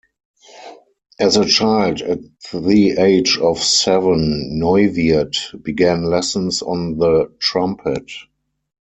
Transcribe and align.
As 1.19 1.37
a 1.37 1.45
child 1.45 2.01
at 2.01 2.21
the 2.51 2.93
age 2.97 3.37
of 3.37 3.59
seven, 3.61 4.57
Neuwirth 4.59 5.61
began 5.61 6.05
lessons 6.05 6.63
on 6.63 6.97
the 6.97 7.31
trumpet. 7.37 8.09